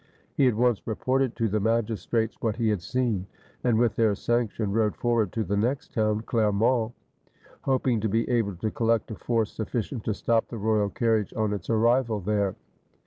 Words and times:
He 0.33 0.47
at 0.47 0.55
once 0.55 0.87
reported 0.87 1.35
to 1.35 1.47
the 1.47 1.59
magistrates 1.59 2.35
what 2.39 2.55
he 2.55 2.69
had 2.69 2.81
seen, 2.81 3.27
and 3.63 3.77
with 3.77 3.95
their 3.97 4.15
sanction 4.15 4.73
rode 4.73 4.95
forward 4.95 5.31
to 5.33 5.43
the 5.43 5.55
next 5.55 5.93
town, 5.93 6.21
Clermont, 6.21 6.93
hoping 7.61 7.99
to 7.99 8.09
be 8.09 8.27
able 8.27 8.55
to 8.55 8.71
collect 8.71 9.11
a 9.11 9.15
force 9.15 9.55
suffi 9.55 9.81
cient 9.93 10.03
to 10.05 10.15
stop 10.15 10.47
the 10.47 10.57
royal 10.57 10.89
carriage 10.89 11.35
on 11.37 11.53
its 11.53 11.69
arrival 11.69 12.19
there. 12.19 12.55